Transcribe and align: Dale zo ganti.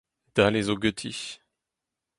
Dale 0.35 0.61
zo 0.67 0.75
ganti. 0.83 1.11